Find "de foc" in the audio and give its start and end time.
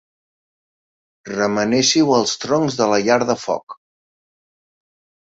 3.31-3.77